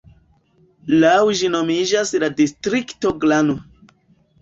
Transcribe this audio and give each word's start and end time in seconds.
Laŭ 1.03 1.11
ĝi 1.41 1.53
nomiĝas 1.57 2.17
la 2.25 2.33
distrikto 2.43 3.17
Glano. 3.27 3.63